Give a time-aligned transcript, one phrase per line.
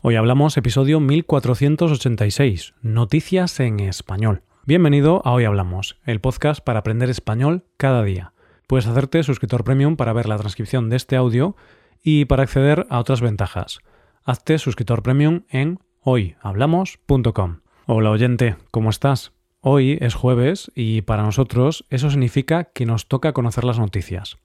[0.00, 4.44] Hoy hablamos episodio 1486, Noticias en Español.
[4.64, 8.32] Bienvenido a Hoy Hablamos, el podcast para aprender español cada día.
[8.68, 11.56] Puedes hacerte suscriptor premium para ver la transcripción de este audio
[12.00, 13.80] y para acceder a otras ventajas.
[14.22, 17.62] Hazte suscriptor premium en hoyhablamos.com.
[17.86, 19.32] Hola oyente, ¿cómo estás?
[19.62, 24.36] Hoy es jueves y para nosotros eso significa que nos toca conocer las noticias.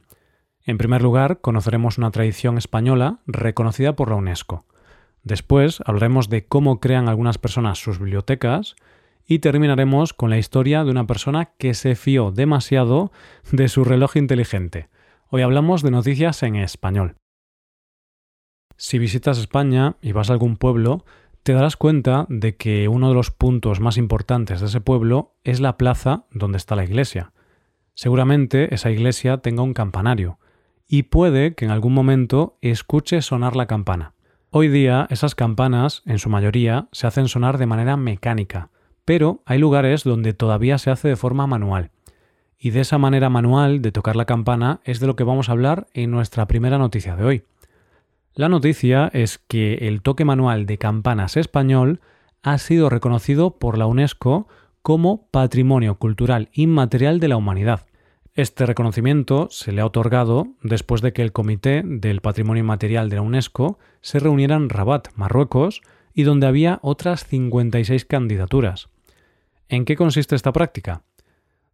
[0.65, 4.65] En primer lugar, conoceremos una tradición española reconocida por la UNESCO.
[5.23, 8.75] Después hablaremos de cómo crean algunas personas sus bibliotecas
[9.25, 13.11] y terminaremos con la historia de una persona que se fió demasiado
[13.51, 14.89] de su reloj inteligente.
[15.29, 17.15] Hoy hablamos de noticias en español.
[18.75, 21.05] Si visitas España y vas a algún pueblo,
[21.43, 25.61] te darás cuenta de que uno de los puntos más importantes de ese pueblo es
[25.61, 27.31] la plaza donde está la iglesia.
[27.93, 30.39] Seguramente esa iglesia tenga un campanario,
[30.87, 34.15] y puede que en algún momento escuche sonar la campana.
[34.55, 38.69] Hoy día esas campanas, en su mayoría, se hacen sonar de manera mecánica,
[39.03, 41.89] pero hay lugares donde todavía se hace de forma manual.
[42.59, 45.53] Y de esa manera manual de tocar la campana es de lo que vamos a
[45.53, 47.43] hablar en nuestra primera noticia de hoy.
[48.35, 51.99] La noticia es que el toque manual de campanas español
[52.43, 54.47] ha sido reconocido por la UNESCO
[54.83, 57.87] como Patrimonio Cultural Inmaterial de la Humanidad.
[58.35, 63.17] Este reconocimiento se le ha otorgado después de que el Comité del Patrimonio Inmaterial de
[63.17, 65.83] la UNESCO se reuniera en Rabat, Marruecos,
[66.15, 68.89] y donde había otras 56 candidaturas.
[69.69, 71.03] ¿En qué consiste esta práctica?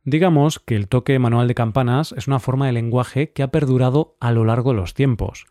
[0.04, 4.18] Digamos que el toque manual de campanas es una forma de lenguaje que ha perdurado
[4.20, 5.46] a lo largo de los tiempos.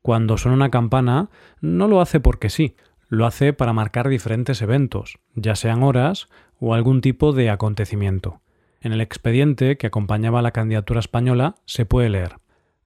[0.00, 1.28] Cuando suena una campana,
[1.60, 2.76] no lo hace porque sí,
[3.08, 8.40] lo hace para marcar diferentes eventos, ya sean horas o algún tipo de acontecimiento.
[8.80, 12.36] En el expediente que acompañaba a la candidatura española se puede leer.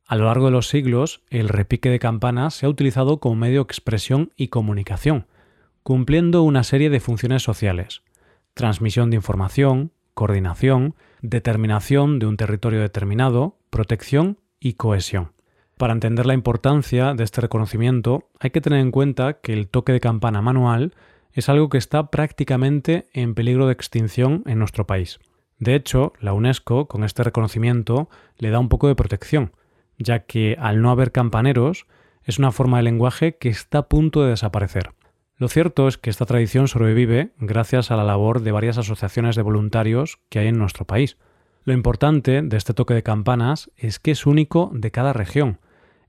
[0.06, 3.60] A lo largo de los siglos, el repique de campanas se ha utilizado como medio
[3.60, 5.27] de expresión y comunicación,
[5.83, 8.02] cumpliendo una serie de funciones sociales.
[8.55, 15.33] Transmisión de información, coordinación, determinación de un territorio determinado, protección y cohesión.
[15.77, 19.92] Para entender la importancia de este reconocimiento, hay que tener en cuenta que el toque
[19.92, 20.92] de campana manual
[21.33, 25.20] es algo que está prácticamente en peligro de extinción en nuestro país.
[25.60, 29.52] De hecho, la UNESCO, con este reconocimiento, le da un poco de protección,
[29.98, 31.86] ya que al no haber campaneros,
[32.24, 34.92] es una forma de lenguaje que está a punto de desaparecer.
[35.36, 39.42] Lo cierto es que esta tradición sobrevive gracias a la labor de varias asociaciones de
[39.42, 41.18] voluntarios que hay en nuestro país.
[41.64, 45.58] Lo importante de este toque de campanas es que es único de cada región.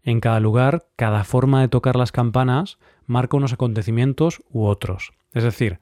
[0.03, 5.12] En cada lugar, cada forma de tocar las campanas marca unos acontecimientos u otros.
[5.33, 5.79] Es decir,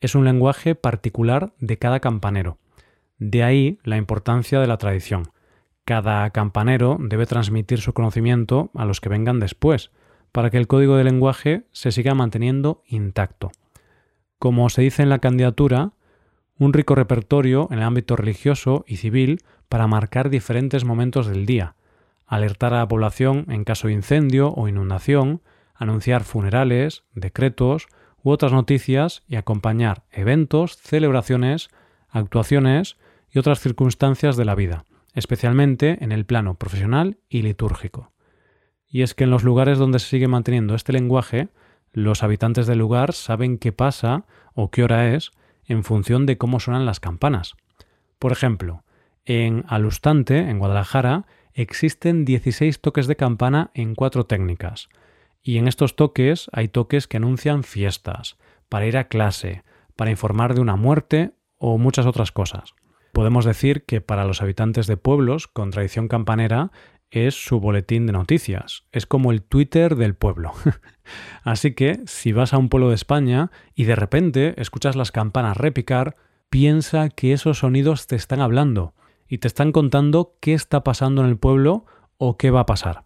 [0.00, 2.58] es un lenguaje particular de cada campanero.
[3.24, 5.30] De ahí la importancia de la tradición.
[5.84, 9.92] Cada campanero debe transmitir su conocimiento a los que vengan después,
[10.32, 13.52] para que el código de lenguaje se siga manteniendo intacto.
[14.40, 15.92] Como se dice en la candidatura,
[16.58, 21.76] un rico repertorio en el ámbito religioso y civil para marcar diferentes momentos del día,
[22.26, 25.42] alertar a la población en caso de incendio o inundación,
[25.76, 27.86] anunciar funerales, decretos
[28.24, 31.68] u otras noticias y acompañar eventos, celebraciones,
[32.08, 32.96] actuaciones
[33.32, 34.84] y otras circunstancias de la vida,
[35.14, 38.12] especialmente en el plano profesional y litúrgico.
[38.86, 41.48] Y es que en los lugares donde se sigue manteniendo este lenguaje,
[41.92, 45.32] los habitantes del lugar saben qué pasa o qué hora es
[45.64, 47.54] en función de cómo suenan las campanas.
[48.18, 48.84] Por ejemplo,
[49.24, 54.88] en Alustante, en Guadalajara, existen 16 toques de campana en cuatro técnicas.
[55.42, 58.36] Y en estos toques hay toques que anuncian fiestas,
[58.68, 59.64] para ir a clase,
[59.96, 62.74] para informar de una muerte o muchas otras cosas.
[63.12, 66.72] Podemos decir que para los habitantes de pueblos con tradición campanera
[67.10, 70.52] es su boletín de noticias, es como el Twitter del pueblo.
[71.44, 75.58] Así que si vas a un pueblo de España y de repente escuchas las campanas
[75.58, 76.16] repicar,
[76.48, 78.94] piensa que esos sonidos te están hablando
[79.28, 81.84] y te están contando qué está pasando en el pueblo
[82.16, 83.04] o qué va a pasar.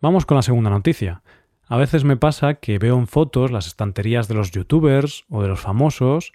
[0.00, 1.22] Vamos con la segunda noticia.
[1.66, 5.48] A veces me pasa que veo en fotos las estanterías de los youtubers o de
[5.48, 6.32] los famosos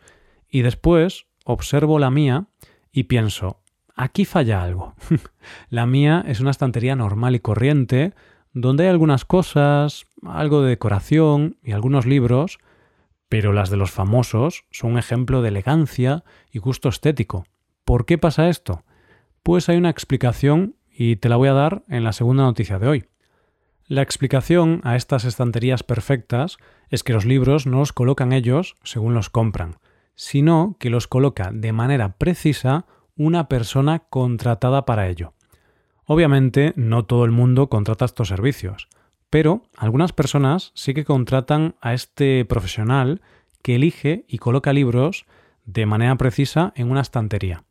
[0.49, 2.47] y después observo la mía
[2.91, 3.61] y pienso,
[3.95, 4.95] aquí falla algo.
[5.69, 8.13] la mía es una estantería normal y corriente,
[8.53, 12.59] donde hay algunas cosas, algo de decoración y algunos libros,
[13.29, 17.45] pero las de los famosos son un ejemplo de elegancia y gusto estético.
[17.83, 18.83] ¿Por qué pasa esto?
[19.43, 22.87] Pues hay una explicación y te la voy a dar en la segunda noticia de
[22.87, 23.05] hoy.
[23.85, 26.57] La explicación a estas estanterías perfectas
[26.89, 29.77] es que los libros no los colocan ellos según los compran,
[30.17, 32.85] sino que los coloca de manera precisa
[33.15, 35.33] una persona contratada para ello.
[36.05, 38.89] Obviamente no todo el mundo contrata estos servicios.
[39.29, 43.21] Pero algunas personas sí que contratan a este profesional
[43.61, 45.25] que elige y coloca libros
[45.65, 47.63] de manera precisa en una estantería.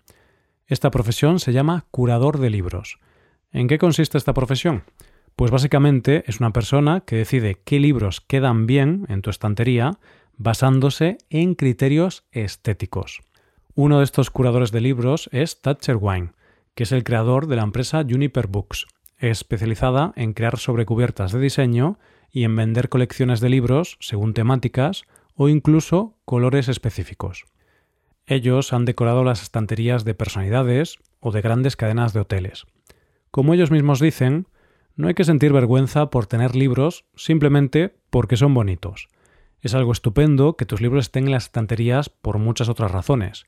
[0.66, 2.98] Esta profesión se llama curador de libros.
[3.52, 4.84] ¿En qué consiste esta profesión?
[5.34, 9.98] Pues básicamente es una persona que decide qué libros quedan bien en tu estantería
[10.36, 13.20] basándose en criterios estéticos.
[13.74, 16.32] Uno de estos curadores de libros es Thatcher Wine,
[16.74, 18.86] que es el creador de la empresa Juniper Books,
[19.18, 21.98] especializada en crear sobrecubiertas de diseño
[22.30, 25.04] y en vender colecciones de libros según temáticas
[25.34, 27.44] o incluso colores específicos.
[28.26, 32.66] Ellos han decorado las estanterías de personalidades o de grandes cadenas de hoteles.
[33.30, 34.48] Como ellos mismos dicen,
[34.96, 39.08] no hay que sentir vergüenza por tener libros simplemente porque son bonitos.
[39.66, 43.46] Es algo estupendo que tus libros estén en las estanterías por muchas otras razones,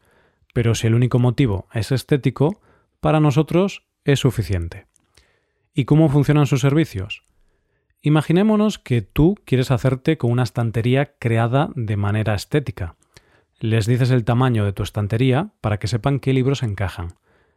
[0.53, 2.61] pero si el único motivo es estético,
[2.99, 4.89] para nosotros es suficiente.
[5.75, 7.23] ¿Y cómo funcionan sus servicios?
[8.03, 12.97] Imaginémonos que tú quieres hacerte con una estantería creada de manera estética.
[13.61, 17.15] Les dices el tamaño de tu estantería para que sepan qué libros encajan.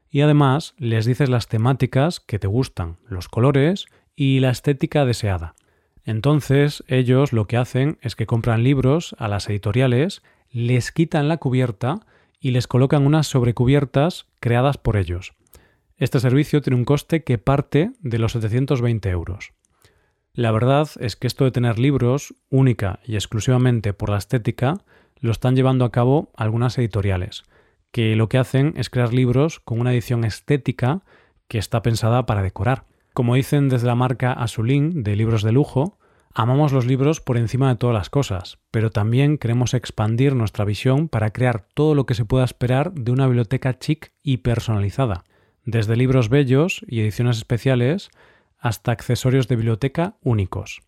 [0.07, 5.55] Y además les dices las temáticas que te gustan, los colores y la estética deseada.
[6.03, 11.37] Entonces ellos lo que hacen es que compran libros a las editoriales, les quitan la
[11.37, 11.99] cubierta
[12.39, 15.33] y les colocan unas sobrecubiertas creadas por ellos.
[15.97, 19.53] Este servicio tiene un coste que parte de los 720 euros.
[20.33, 24.83] La verdad es que esto de tener libros única y exclusivamente por la estética
[25.19, 27.43] lo están llevando a cabo algunas editoriales,
[27.91, 31.03] que lo que hacen es crear libros con una edición estética
[31.47, 32.85] que está pensada para decorar.
[33.13, 35.97] Como dicen desde la marca Asulin de libros de lujo,
[36.33, 41.09] amamos los libros por encima de todas las cosas, pero también queremos expandir nuestra visión
[41.09, 45.25] para crear todo lo que se pueda esperar de una biblioteca chic y personalizada,
[45.65, 48.11] desde libros bellos y ediciones especiales
[48.57, 50.81] hasta accesorios de biblioteca únicos.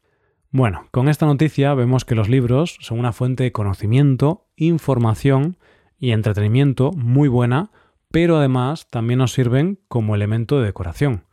[0.49, 5.57] Bueno, con esta noticia vemos que los libros son una fuente de conocimiento, información
[5.97, 7.71] y entretenimiento muy buena,
[8.11, 11.23] pero además también nos sirven como elemento de decoración.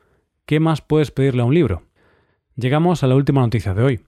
[0.50, 1.84] ¿Qué más puedes pedirle a un libro?
[2.56, 4.00] Llegamos a la última noticia de hoy.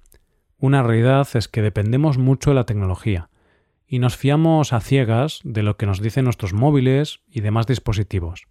[0.59, 3.31] Una realidad es que dependemos mucho de la tecnología
[3.87, 8.49] y nos fiamos a ciegas de lo que nos dicen nuestros móviles y demás dispositivos.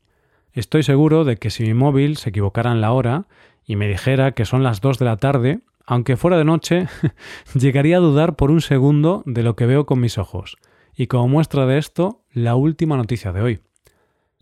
[0.54, 3.28] Estoy seguro de que si mi móvil se equivocara en la hora
[3.66, 6.88] y me dijera que son las 2 de la tarde, aunque fuera de noche,
[7.56, 10.56] llegaría a dudar por un segundo de lo que veo con mis ojos.
[10.96, 13.60] Y como muestra de esto, la última noticia de hoy.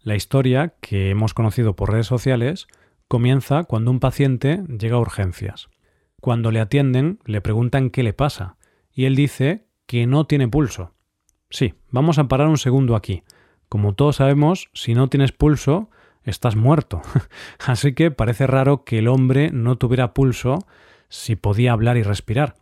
[0.04, 2.68] La historia, que hemos conocido por redes sociales,
[3.10, 5.68] comienza cuando un paciente llega a urgencias.
[6.22, 8.56] Cuando le atienden, le preguntan qué le pasa,
[8.94, 10.94] y él dice que no tiene pulso.
[11.50, 13.24] Sí, vamos a parar un segundo aquí.
[13.68, 15.90] Como todos sabemos, si no tienes pulso,
[16.24, 17.02] estás muerto.
[17.66, 20.60] Así que parece raro que el hombre no tuviera pulso
[21.10, 22.56] si podía hablar y respirar.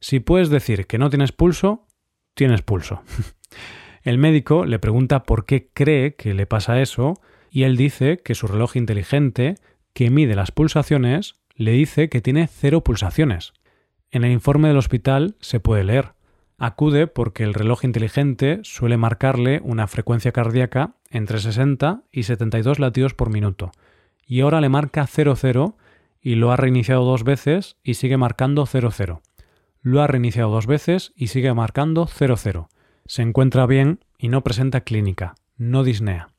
[0.00, 1.86] Si puedes decir que no tienes pulso,
[2.34, 3.02] tienes pulso.
[4.02, 7.20] El médico le pregunta por qué cree que le pasa eso
[7.52, 9.54] y él dice que su reloj inteligente,
[9.92, 13.52] que mide las pulsaciones, le dice que tiene cero pulsaciones.
[14.10, 16.12] En el informe del hospital se puede leer.
[16.58, 23.14] Acude porque el reloj inteligente suele marcarle una frecuencia cardíaca entre 60 y 72 latidos
[23.14, 23.72] por minuto,
[24.26, 25.76] y ahora le marca 00
[26.20, 29.22] y lo ha reiniciado dos veces y sigue marcando 00.
[29.80, 32.68] Lo ha reiniciado dos veces y sigue marcando 00.
[33.06, 36.31] Se encuentra bien y no presenta clínica, no disnea.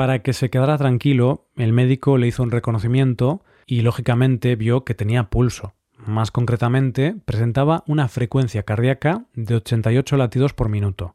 [0.00, 4.94] Para que se quedara tranquilo, el médico le hizo un reconocimiento y lógicamente vio que
[4.94, 5.74] tenía pulso.
[5.98, 11.14] Más concretamente, presentaba una frecuencia cardíaca de 88 latidos por minuto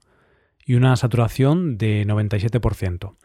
[0.63, 3.15] y una saturación de 97%.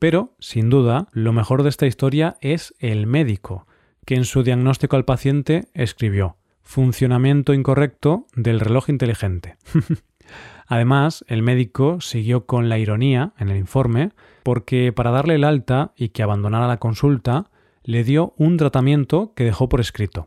[0.00, 3.68] Pero, sin duda, lo mejor de esta historia es el médico,
[4.04, 9.58] que en su diagnóstico al paciente escribió funcionamiento incorrecto del reloj inteligente.
[10.66, 14.10] Además, el médico siguió con la ironía en el informe
[14.48, 17.50] porque para darle el alta y que abandonara la consulta,
[17.82, 20.26] le dio un tratamiento que dejó por escrito.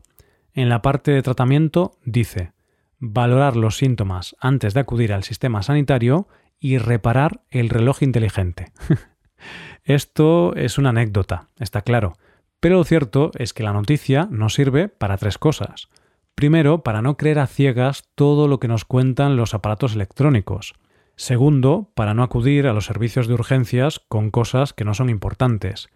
[0.54, 2.52] En la parte de tratamiento dice
[3.00, 6.28] valorar los síntomas antes de acudir al sistema sanitario
[6.60, 8.70] y reparar el reloj inteligente.
[9.82, 12.12] Esto es una anécdota, está claro,
[12.60, 15.88] pero lo cierto es que la noticia nos sirve para tres cosas.
[16.36, 20.74] Primero, para no creer a ciegas todo lo que nos cuentan los aparatos electrónicos.
[21.16, 25.88] Segundo, para no acudir a los servicios de urgencias con cosas que no son importantes.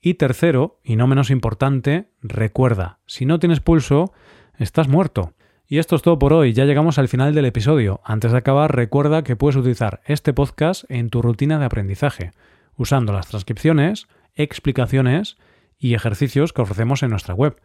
[0.00, 4.12] Y tercero, y no menos importante, recuerda, si no tienes pulso,
[4.58, 5.34] estás muerto.
[5.66, 8.00] Y esto es todo por hoy, ya llegamos al final del episodio.
[8.04, 12.32] Antes de acabar, recuerda que puedes utilizar este podcast en tu rutina de aprendizaje,
[12.76, 15.38] usando las transcripciones, explicaciones
[15.78, 17.56] y ejercicios que ofrecemos en nuestra web.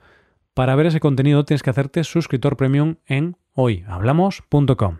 [0.53, 4.99] Para ver ese contenido tienes que hacerte suscriptor premium en hoyhablamos.com.